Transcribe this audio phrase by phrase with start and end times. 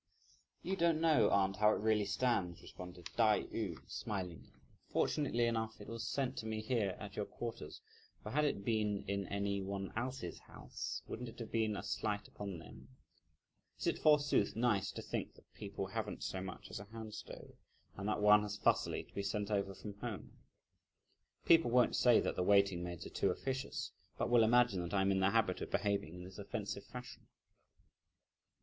[0.63, 4.51] "You don't know, aunt, how it really stands," responded Tai yü smilingly;
[4.89, 7.81] "fortunately enough, it was sent to me here at your quarters;
[8.23, 12.27] for had it been in any one else's house, wouldn't it have been a slight
[12.27, 12.89] upon them?
[13.77, 17.53] Is it forsooth nice to think that people haven't so much as a hand stove,
[17.95, 20.31] and that one has fussily to be sent over from home?
[21.45, 25.11] People won't say that the waiting maids are too officious, but will imagine that I'm
[25.11, 27.27] in the habit of behaving in this offensive fashion."